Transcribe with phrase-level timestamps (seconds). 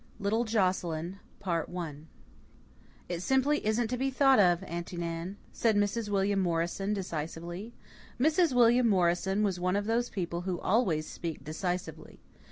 [0.19, 1.19] Little Joscelyn
[3.07, 6.09] "It simply isn't to be thought of, Aunty Nan," said Mrs.
[6.09, 7.75] William Morrison decisively.
[8.19, 8.51] Mrs.
[8.51, 12.19] William Morrison was one of those people who always speak decisively.